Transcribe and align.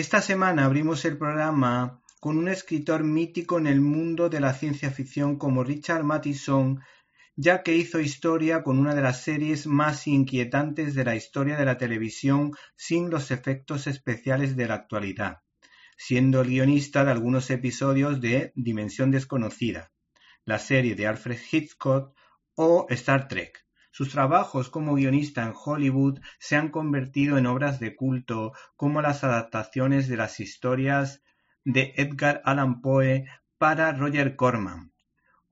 Esta 0.00 0.22
semana 0.22 0.64
abrimos 0.64 1.04
el 1.04 1.18
programa 1.18 2.00
con 2.20 2.38
un 2.38 2.48
escritor 2.48 3.04
mítico 3.04 3.58
en 3.58 3.66
el 3.66 3.82
mundo 3.82 4.30
de 4.30 4.40
la 4.40 4.54
ciencia 4.54 4.90
ficción 4.90 5.36
como 5.36 5.62
Richard 5.62 6.04
Matheson, 6.04 6.80
ya 7.36 7.62
que 7.62 7.76
hizo 7.76 8.00
historia 8.00 8.62
con 8.62 8.78
una 8.78 8.94
de 8.94 9.02
las 9.02 9.22
series 9.22 9.66
más 9.66 10.06
inquietantes 10.06 10.94
de 10.94 11.04
la 11.04 11.16
historia 11.16 11.58
de 11.58 11.66
la 11.66 11.76
televisión 11.76 12.54
sin 12.76 13.10
los 13.10 13.30
efectos 13.30 13.86
especiales 13.86 14.56
de 14.56 14.68
la 14.68 14.76
actualidad, 14.76 15.42
siendo 15.98 16.40
el 16.40 16.48
guionista 16.48 17.04
de 17.04 17.10
algunos 17.10 17.50
episodios 17.50 18.22
de 18.22 18.52
Dimensión 18.54 19.10
desconocida, 19.10 19.92
la 20.46 20.58
serie 20.58 20.94
de 20.94 21.08
Alfred 21.08 21.40
Hitchcock 21.52 22.16
o 22.54 22.86
Star 22.88 23.28
Trek. 23.28 23.66
Sus 23.90 24.10
trabajos 24.10 24.70
como 24.70 24.94
guionista 24.94 25.42
en 25.42 25.52
Hollywood 25.54 26.20
se 26.38 26.56
han 26.56 26.70
convertido 26.70 27.38
en 27.38 27.46
obras 27.46 27.80
de 27.80 27.96
culto 27.96 28.52
como 28.76 29.02
las 29.02 29.24
adaptaciones 29.24 30.08
de 30.08 30.16
las 30.16 30.40
historias 30.40 31.22
de 31.64 31.92
Edgar 31.96 32.40
Allan 32.44 32.80
Poe 32.80 33.26
para 33.58 33.92
Roger 33.92 34.36
Corman 34.36 34.92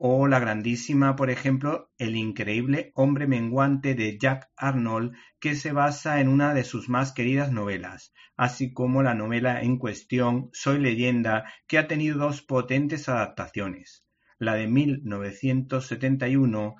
o 0.00 0.28
la 0.28 0.38
grandísima, 0.38 1.16
por 1.16 1.28
ejemplo, 1.28 1.90
El 1.98 2.14
increíble 2.14 2.92
hombre 2.94 3.26
menguante 3.26 3.96
de 3.96 4.16
Jack 4.16 4.48
Arnold, 4.56 5.12
que 5.40 5.56
se 5.56 5.72
basa 5.72 6.20
en 6.20 6.28
una 6.28 6.54
de 6.54 6.62
sus 6.62 6.88
más 6.88 7.12
queridas 7.12 7.50
novelas, 7.50 8.12
así 8.36 8.72
como 8.72 9.02
la 9.02 9.14
novela 9.14 9.60
en 9.60 9.76
cuestión 9.76 10.50
Soy 10.52 10.78
leyenda, 10.78 11.52
que 11.66 11.78
ha 11.78 11.88
tenido 11.88 12.18
dos 12.18 12.42
potentes 12.42 13.08
adaptaciones, 13.08 14.06
la 14.38 14.54
de 14.54 14.68
1971 14.68 16.76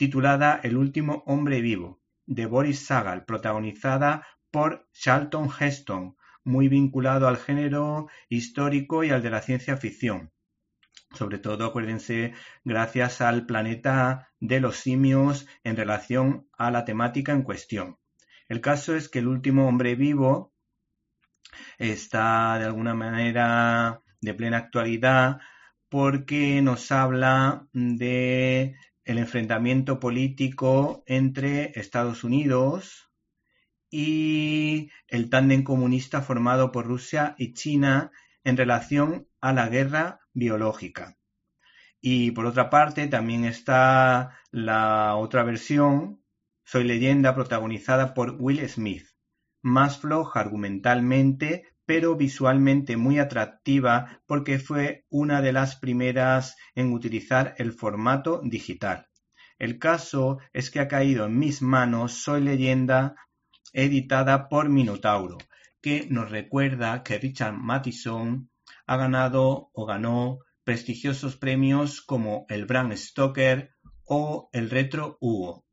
titulada 0.00 0.58
El 0.62 0.78
último 0.78 1.22
hombre 1.26 1.60
vivo, 1.60 2.00
de 2.24 2.46
Boris 2.46 2.86
Sagal, 2.86 3.26
protagonizada 3.26 4.26
por 4.50 4.88
Charlton 4.94 5.50
Heston, 5.50 6.16
muy 6.42 6.68
vinculado 6.68 7.28
al 7.28 7.36
género 7.36 8.08
histórico 8.30 9.04
y 9.04 9.10
al 9.10 9.20
de 9.20 9.28
la 9.28 9.42
ciencia 9.42 9.76
ficción. 9.76 10.32
Sobre 11.12 11.36
todo, 11.36 11.66
acuérdense, 11.66 12.32
gracias 12.64 13.20
al 13.20 13.44
planeta 13.44 14.32
de 14.40 14.60
los 14.60 14.78
simios 14.78 15.46
en 15.64 15.76
relación 15.76 16.48
a 16.56 16.70
la 16.70 16.86
temática 16.86 17.32
en 17.32 17.42
cuestión. 17.42 17.98
El 18.48 18.62
caso 18.62 18.96
es 18.96 19.10
que 19.10 19.18
el 19.18 19.28
último 19.28 19.68
hombre 19.68 19.96
vivo 19.96 20.54
está 21.76 22.58
de 22.58 22.64
alguna 22.64 22.94
manera 22.94 24.00
de 24.22 24.32
plena 24.32 24.56
actualidad 24.56 25.40
porque 25.90 26.62
nos 26.62 26.90
habla 26.90 27.66
de 27.74 28.76
el 29.04 29.18
enfrentamiento 29.18 30.00
político 30.00 31.02
entre 31.06 31.78
Estados 31.78 32.24
Unidos 32.24 33.10
y 33.90 34.90
el 35.08 35.30
tándem 35.30 35.64
comunista 35.64 36.22
formado 36.22 36.70
por 36.70 36.86
Rusia 36.86 37.34
y 37.38 37.54
China 37.54 38.12
en 38.44 38.56
relación 38.56 39.28
a 39.40 39.52
la 39.52 39.68
guerra 39.68 40.20
biológica. 40.32 41.16
Y 42.00 42.30
por 42.30 42.46
otra 42.46 42.70
parte 42.70 43.08
también 43.08 43.44
está 43.44 44.38
la 44.50 45.16
otra 45.16 45.42
versión, 45.42 46.20
Soy 46.64 46.84
leyenda, 46.84 47.34
protagonizada 47.34 48.14
por 48.14 48.36
Will 48.38 48.66
Smith, 48.68 49.08
más 49.60 49.98
floja 49.98 50.38
argumentalmente, 50.38 51.64
pero 51.90 52.14
visualmente 52.14 52.96
muy 52.96 53.18
atractiva 53.18 54.22
porque 54.28 54.60
fue 54.60 55.06
una 55.10 55.42
de 55.42 55.52
las 55.52 55.74
primeras 55.74 56.54
en 56.76 56.92
utilizar 56.92 57.56
el 57.58 57.72
formato 57.72 58.40
digital. 58.44 59.08
El 59.58 59.80
caso 59.80 60.38
es 60.52 60.70
que 60.70 60.78
ha 60.78 60.86
caído 60.86 61.26
en 61.26 61.36
mis 61.36 61.62
manos 61.62 62.12
Soy 62.12 62.42
leyenda, 62.42 63.16
editada 63.72 64.48
por 64.48 64.68
Minotauro, 64.68 65.38
que 65.82 66.06
nos 66.08 66.30
recuerda 66.30 67.02
que 67.02 67.18
Richard 67.18 67.54
Matheson 67.54 68.50
ha 68.86 68.96
ganado 68.96 69.70
o 69.72 69.84
ganó 69.84 70.38
prestigiosos 70.62 71.36
premios 71.36 72.02
como 72.02 72.46
el 72.50 72.66
Bram 72.66 72.96
Stoker 72.96 73.72
o 74.04 74.48
el 74.52 74.70
Retro 74.70 75.18
Hugo. 75.20 75.64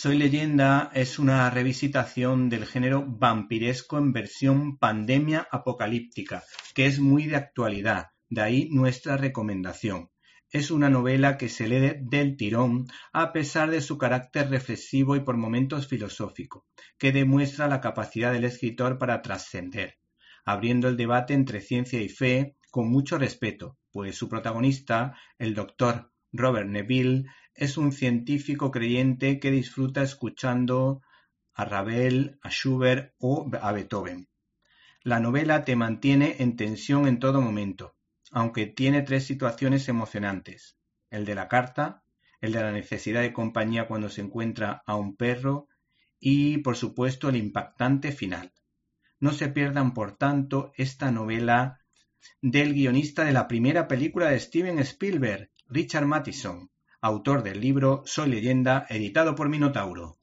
Soy 0.00 0.16
leyenda 0.16 0.92
es 0.94 1.18
una 1.18 1.50
revisitación 1.50 2.48
del 2.48 2.66
género 2.66 3.04
vampiresco 3.04 3.98
en 3.98 4.12
versión 4.12 4.78
pandemia 4.78 5.48
apocalíptica, 5.50 6.44
que 6.72 6.86
es 6.86 7.00
muy 7.00 7.26
de 7.26 7.34
actualidad, 7.34 8.10
de 8.28 8.40
ahí 8.40 8.68
nuestra 8.70 9.16
recomendación. 9.16 10.10
Es 10.52 10.70
una 10.70 10.88
novela 10.88 11.36
que 11.36 11.48
se 11.48 11.66
lee 11.66 11.96
del 12.00 12.36
tirón 12.36 12.86
a 13.12 13.32
pesar 13.32 13.72
de 13.72 13.80
su 13.80 13.98
carácter 13.98 14.50
reflexivo 14.50 15.16
y 15.16 15.20
por 15.24 15.36
momentos 15.36 15.88
filosófico, 15.88 16.64
que 16.96 17.10
demuestra 17.10 17.66
la 17.66 17.80
capacidad 17.80 18.32
del 18.32 18.44
escritor 18.44 18.98
para 18.98 19.20
trascender, 19.20 19.96
abriendo 20.44 20.86
el 20.86 20.96
debate 20.96 21.34
entre 21.34 21.60
ciencia 21.60 22.00
y 22.00 22.08
fe 22.08 22.54
con 22.70 22.88
mucho 22.88 23.18
respeto, 23.18 23.76
pues 23.90 24.14
su 24.14 24.28
protagonista, 24.28 25.16
el 25.40 25.56
doctor 25.56 26.12
Robert 26.30 26.68
Neville, 26.68 27.24
es 27.58 27.76
un 27.76 27.92
científico 27.92 28.70
creyente 28.70 29.40
que 29.40 29.50
disfruta 29.50 30.02
escuchando 30.02 31.02
a 31.54 31.64
Ravel, 31.64 32.38
a 32.42 32.50
Schubert 32.50 33.14
o 33.18 33.50
a 33.60 33.72
Beethoven. 33.72 34.28
La 35.02 35.18
novela 35.18 35.64
te 35.64 35.74
mantiene 35.74 36.36
en 36.38 36.54
tensión 36.56 37.08
en 37.08 37.18
todo 37.18 37.40
momento, 37.40 37.96
aunque 38.30 38.66
tiene 38.66 39.02
tres 39.02 39.24
situaciones 39.26 39.88
emocionantes. 39.88 40.76
El 41.10 41.24
de 41.24 41.34
la 41.34 41.48
carta, 41.48 42.04
el 42.40 42.52
de 42.52 42.62
la 42.62 42.70
necesidad 42.70 43.22
de 43.22 43.32
compañía 43.32 43.88
cuando 43.88 44.08
se 44.08 44.20
encuentra 44.20 44.82
a 44.86 44.94
un 44.94 45.16
perro 45.16 45.66
y, 46.20 46.58
por 46.58 46.76
supuesto, 46.76 47.28
el 47.28 47.36
impactante 47.36 48.12
final. 48.12 48.52
No 49.18 49.32
se 49.32 49.48
pierdan, 49.48 49.94
por 49.94 50.16
tanto, 50.16 50.72
esta 50.76 51.10
novela 51.10 51.80
del 52.40 52.72
guionista 52.74 53.24
de 53.24 53.32
la 53.32 53.48
primera 53.48 53.88
película 53.88 54.28
de 54.28 54.38
Steven 54.38 54.78
Spielberg, 54.78 55.50
Richard 55.66 56.06
Matheson, 56.06 56.70
autor 57.00 57.42
del 57.42 57.60
libro 57.60 58.02
Soy 58.06 58.28
leyenda, 58.28 58.86
editado 58.88 59.34
por 59.34 59.48
Minotauro. 59.48 60.18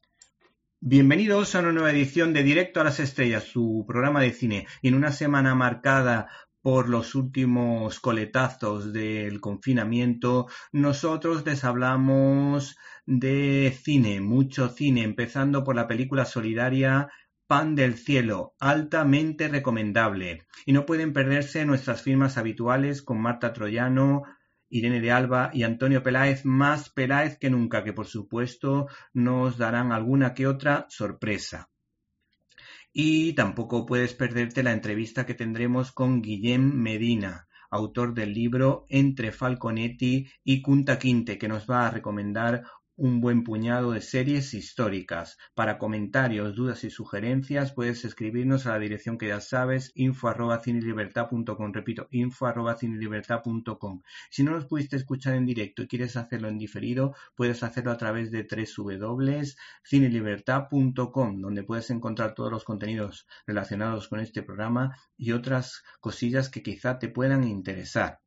Bienvenidos 0.81 1.55
a 1.55 1.59
una 1.59 1.71
nueva 1.71 1.91
edición 1.91 2.33
de 2.33 2.43
Directo 2.43 2.81
a 2.81 2.83
las 2.83 2.99
Estrellas, 2.99 3.45
su 3.45 3.85
programa 3.87 4.21
de 4.21 4.33
cine, 4.33 4.67
y 4.81 4.89
en 4.89 4.95
una 4.95 5.11
semana 5.11 5.55
marcada 5.55 6.27
por 6.61 6.89
los 6.89 7.15
últimos 7.15 7.99
coletazos 7.99 8.91
del 8.91 9.39
confinamiento, 9.39 10.47
nosotros 10.73 11.45
les 11.45 11.63
hablamos 11.63 12.75
de 13.05 13.77
cine, 13.83 14.19
mucho 14.19 14.69
cine, 14.69 15.03
empezando 15.03 15.63
por 15.63 15.75
la 15.75 15.87
película 15.87 16.25
solidaria 16.25 17.09
Pan 17.47 17.75
del 17.75 17.95
Cielo, 17.95 18.55
altamente 18.59 19.47
recomendable. 19.47 20.47
Y 20.65 20.73
no 20.73 20.85
pueden 20.85 21.13
perderse 21.13 21.63
nuestras 21.65 22.01
firmas 22.01 22.37
habituales 22.37 23.03
con 23.03 23.21
Marta 23.21 23.53
Troyano, 23.53 24.23
Irene 24.69 25.01
de 25.01 25.11
Alba 25.11 25.51
y 25.53 25.63
Antonio 25.63 26.03
Peláez, 26.03 26.45
más 26.45 26.89
Peláez 26.89 27.37
que 27.37 27.49
nunca, 27.49 27.83
que 27.83 27.93
por 27.93 28.07
supuesto 28.07 28.87
nos 29.13 29.57
darán 29.57 29.91
alguna 29.91 30.33
que 30.33 30.47
otra 30.47 30.85
sorpresa. 30.89 31.69
Y 32.91 33.33
tampoco 33.33 33.85
puedes 33.85 34.13
perderte 34.13 34.63
la 34.63 34.71
entrevista 34.71 35.25
que 35.25 35.33
tendremos 35.33 35.91
con 35.91 36.21
Guillem 36.21 36.73
Medina, 36.73 37.47
autor 37.69 38.13
del 38.13 38.33
libro 38.33 38.85
Entre 38.89 39.31
Falconetti 39.31 40.27
y 40.43 40.61
Kunta 40.61 40.97
Quinte, 40.97 41.37
que 41.37 41.47
nos 41.47 41.69
va 41.69 41.87
a 41.87 41.91
recomendar 41.91 42.63
un 42.97 43.19
buen 43.19 43.43
puñado 43.43 43.91
de 43.91 43.99
series 44.01 44.53
históricas. 44.53 45.37
Para 45.53 45.77
comentarios, 45.77 46.55
dudas 46.55 46.85
y 46.85 46.89
sugerencias 46.89 47.73
puedes 47.73 48.05
escribirnos 48.05 48.65
a 48.65 48.71
la 48.71 48.79
dirección 48.79 49.17
que 49.17 49.27
ya 49.27 49.41
sabes, 49.41 49.91
info 49.95 50.29
arroba. 50.29 50.61
Repito, 51.73 52.07
info 52.11 52.45
arroba. 52.45 52.77
Si 52.77 52.87
no 54.43 54.51
nos 54.51 54.65
pudiste 54.65 54.95
escuchar 54.95 55.35
en 55.35 55.45
directo 55.45 55.83
y 55.83 55.87
quieres 55.87 56.15
hacerlo 56.15 56.47
en 56.47 56.57
diferido, 56.57 57.13
puedes 57.35 57.63
hacerlo 57.63 57.91
a 57.91 57.97
través 57.97 58.31
de 58.31 58.47
www.cinelibertad.com, 58.49 61.41
donde 61.41 61.63
puedes 61.63 61.89
encontrar 61.89 62.33
todos 62.33 62.51
los 62.51 62.63
contenidos 62.63 63.27
relacionados 63.45 64.07
con 64.07 64.21
este 64.21 64.41
programa 64.41 64.97
y 65.17 65.33
otras 65.33 65.83
cosillas 65.99 66.49
que 66.49 66.63
quizá 66.63 66.97
te 66.97 67.09
puedan 67.09 67.43
interesar. 67.43 68.21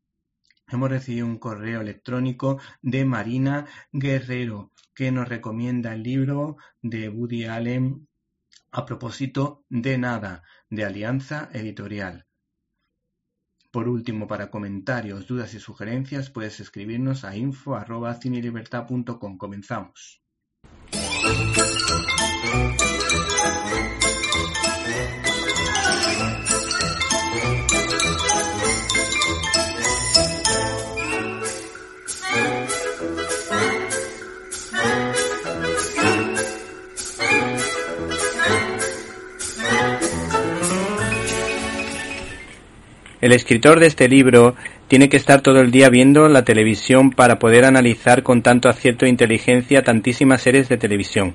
Hemos 0.69 0.91
recibido 0.91 1.27
un 1.27 1.39
correo 1.39 1.81
electrónico 1.81 2.61
de 2.83 3.05
Marina 3.05 3.67
Guerrero 3.93 4.73
que 4.95 5.11
nos 5.11 5.29
recomienda 5.29 5.95
el 5.95 6.03
libro 6.03 6.57
de 6.83 7.09
Woody 7.09 7.47
Allen 7.47 8.09
a 8.71 8.85
propósito 8.85 9.65
de 9.69 9.97
nada, 9.97 10.43
de 10.69 10.85
Alianza 10.85 11.49
Editorial. 11.53 12.27
Por 13.71 13.89
último, 13.89 14.27
para 14.27 14.51
comentarios, 14.51 15.27
dudas 15.27 15.55
y 15.55 15.61
sugerencias, 15.61 16.31
puedes 16.31 16.61
escribirnos 16.61 17.25
a 17.25 17.37
info.cinelibertad.com. 17.37 19.39
Comenzamos. 19.39 20.23
El 43.29 43.35
escritor 43.35 43.79
de 43.79 43.89
este 43.89 44.09
libro 44.09 44.57
tiene 44.89 45.11
que 45.11 45.19
estar 45.19 45.43
todo 45.43 45.61
el 45.61 45.71
día 45.71 45.91
viendo 45.91 46.29
la 46.29 46.47
televisión 46.47 47.11
para 47.11 47.39
poder 47.39 47.67
analizar 47.67 48.23
con 48.23 48.41
tanto 48.41 48.71
acierto 48.71 49.05
e 49.05 49.11
inteligencia 49.11 49.83
tantísimas 49.83 50.41
series 50.41 50.71
de 50.71 50.79
televisión. 50.79 51.35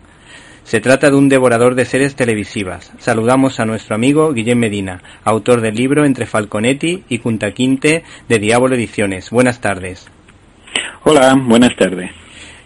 Se 0.63 0.81
trata 0.81 1.11
de 1.11 1.17
un 1.17 1.29
devorador 1.29 1.75
de 1.75 1.85
series 1.85 2.15
televisivas. 2.15 2.91
Saludamos 2.97 3.59
a 3.59 3.65
nuestro 3.65 3.93
amigo 3.93 4.33
Guillem 4.33 4.57
Medina, 4.57 5.03
autor 5.23 5.61
del 5.61 5.75
libro 5.75 6.03
Entre 6.03 6.25
Falconetti 6.25 7.03
y 7.09 7.19
Cuntaquinte 7.19 8.03
de 8.27 8.39
Diablo 8.39 8.73
Ediciones. 8.73 9.29
Buenas 9.29 9.61
tardes. 9.61 10.07
Hola, 11.03 11.35
buenas 11.39 11.75
tardes. 11.77 12.09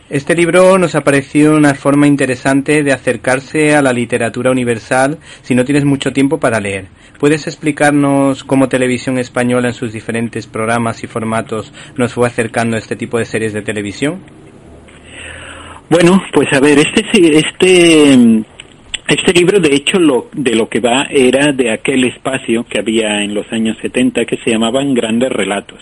Este 0.10 0.36
libro 0.36 0.78
nos 0.78 0.96
ha 0.96 1.04
parecido 1.04 1.58
una 1.58 1.76
forma 1.76 2.08
interesante 2.08 2.82
de 2.82 2.94
acercarse 2.94 3.76
a 3.76 3.82
la 3.82 3.92
literatura 3.92 4.52
universal 4.52 5.18
si 5.42 5.54
no 5.54 5.66
tienes 5.66 5.84
mucho 5.84 6.14
tiempo 6.14 6.40
para 6.40 6.62
leer. 6.62 6.86
¿Puedes 7.20 7.46
explicarnos 7.46 8.46
cómo 8.46 8.70
Televisión 8.70 9.18
Española 9.18 9.68
en 9.68 9.74
sus 9.74 9.92
diferentes 9.92 10.48
programas 10.48 11.04
y 11.04 11.08
formatos 11.08 11.74
nos 11.98 12.14
fue 12.14 12.26
acercando 12.26 12.78
a 12.78 12.80
este 12.80 12.96
tipo 12.96 13.18
de 13.18 13.26
series 13.26 13.52
de 13.52 13.64
televisión? 13.64 14.22
Bueno, 15.90 16.22
pues 16.34 16.48
a 16.54 16.62
ver, 16.62 16.80
este 16.80 17.38
este 17.38 18.46
este 19.08 19.34
libro 19.34 19.60
de 19.60 19.74
hecho 19.74 20.00
lo 20.00 20.30
de 20.34 20.56
lo 20.56 20.68
que 20.68 20.80
va 20.80 21.08
era 21.10 21.54
de 21.54 21.72
aquel 21.72 22.04
espacio 22.04 22.66
que 22.66 22.80
había 22.80 23.24
en 23.24 23.34
los 23.34 23.52
años 23.52 23.78
70 23.82 24.26
que 24.26 24.38
se 24.38 24.52
llamaban 24.52 24.94
grandes 24.94 25.32
relatos. 25.32 25.80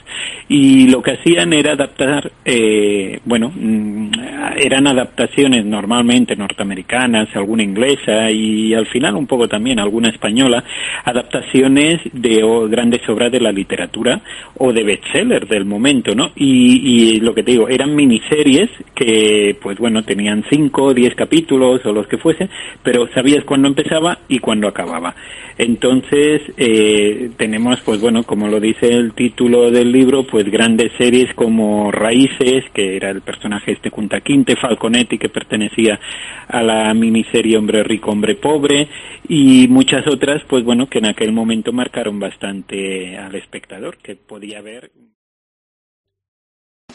Y 0.48 0.88
lo 0.90 1.02
que 1.02 1.12
hacían 1.14 1.54
era 1.54 1.74
adaptar 1.74 2.32
eh, 2.44 3.20
bueno 3.26 3.52
mm, 3.54 4.12
eran 4.58 4.88
adaptaciones 4.88 5.66
normalmente 5.66 6.36
norteamericanas 6.36 7.36
alguna 7.36 7.64
inglesa 7.64 8.30
y 8.32 8.74
al 8.74 8.88
final 8.88 9.16
un 9.16 9.28
poco 9.28 9.48
también 9.48 9.80
alguna 9.80 10.10
española 10.10 10.64
adaptaciones 11.04 12.02
de 12.14 12.42
grandes 12.70 13.08
obras 13.10 13.32
de 13.32 13.40
la 13.40 13.52
literatura 13.52 14.22
o 14.58 14.72
de 14.72 14.84
bestsellers 14.84 15.50
del 15.50 15.66
momento 15.66 16.14
no 16.16 16.32
y, 16.36 17.16
y 17.16 17.20
lo 17.20 17.34
que 17.34 17.44
te 17.44 17.52
digo 17.52 17.70
eran 17.70 17.96
miniseries 17.96 18.70
que 18.94 19.58
pues 19.62 19.78
bueno 19.78 20.04
tenían 20.04 20.44
cinco 20.50 20.86
o 20.86 20.94
diez 20.94 21.16
capítulos 21.16 21.86
o 21.86 21.94
los 21.94 22.08
que 22.08 22.18
fuesen 22.18 22.50
pero 22.84 23.08
sabías 23.14 23.44
cuándo 23.44 23.68
empezaba 23.68 24.20
y 24.28 24.40
cuándo 24.40 24.68
acababa. 24.68 25.16
Entonces 25.58 26.42
eh, 26.58 27.32
tenemos 27.38 27.80
pues 27.82 28.02
bueno 28.02 28.24
como 28.24 28.48
lo 28.48 28.60
dice 28.60 28.88
el 28.88 29.14
título 29.14 29.72
del 29.72 29.92
libro 29.92 30.24
pues 30.24 30.50
grandes 30.52 30.92
series 30.98 31.34
como 31.34 31.92
Raíces 31.92 32.66
que 32.74 32.96
era 32.98 33.10
el 33.10 33.22
personaje 33.22 33.72
este 33.72 33.92
Kunta 33.92 34.20
Falconetti 34.44 35.18
que 35.18 35.30
pertenecía 35.30 36.00
a 36.48 36.62
la 36.62 36.94
miniserie 36.94 37.58
Hombre 37.58 37.84
Rico 37.84 38.12
Hombre 38.12 38.36
Pobre 38.36 38.90
y 39.28 39.68
muchas 39.68 40.06
otras 40.08 40.44
pues 40.48 40.64
bueno 40.64 40.88
que 40.88 41.00
en 41.00 41.06
aquel 41.06 41.32
momento 41.32 41.72
marcaron 41.72 42.20
bastante 42.20 43.18
al 43.18 43.36
espectador 43.36 43.98
que 43.98 44.16
podía 44.16 44.62
ver 44.62 44.92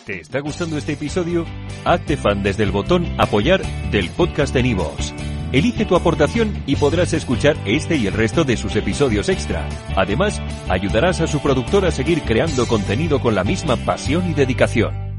¿Te 0.06 0.20
está 0.20 0.40
gustando 0.40 0.78
este 0.78 0.94
episodio? 0.94 1.44
Hazte 1.84 2.16
fan 2.16 2.42
desde 2.42 2.64
el 2.64 2.70
botón 2.70 3.06
Apoyar 3.18 3.62
del 3.90 4.08
podcast 4.10 4.54
de 4.54 4.62
Nivos. 4.62 5.14
Elige 5.52 5.84
tu 5.84 5.96
aportación 5.96 6.62
y 6.66 6.76
podrás 6.76 7.12
escuchar 7.12 7.56
este 7.66 7.96
y 7.96 8.06
el 8.06 8.14
resto 8.14 8.44
de 8.44 8.56
sus 8.56 8.76
episodios 8.76 9.28
extra. 9.28 9.68
Además, 9.96 10.40
ayudarás 10.68 11.20
a 11.20 11.26
su 11.26 11.40
productor 11.40 11.84
a 11.84 11.90
seguir 11.90 12.22
creando 12.22 12.66
contenido 12.66 13.20
con 13.20 13.34
la 13.34 13.44
misma 13.44 13.76
pasión 13.76 14.30
y 14.30 14.34
dedicación. 14.34 15.09